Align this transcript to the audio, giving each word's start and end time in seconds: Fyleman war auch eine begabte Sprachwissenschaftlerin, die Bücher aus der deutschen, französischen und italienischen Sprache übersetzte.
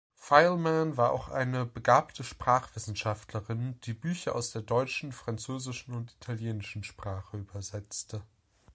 Fyleman 0.15 0.97
war 0.97 1.11
auch 1.11 1.29
eine 1.29 1.67
begabte 1.67 2.23
Sprachwissenschaftlerin, 2.23 3.79
die 3.83 3.93
Bücher 3.93 4.33
aus 4.35 4.49
der 4.51 4.63
deutschen, 4.63 5.11
französischen 5.11 5.93
und 5.93 6.11
italienischen 6.13 6.83
Sprache 6.83 7.37
übersetzte. 7.37 8.23